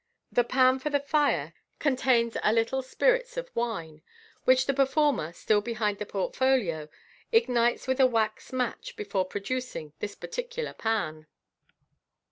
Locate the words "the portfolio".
5.99-6.89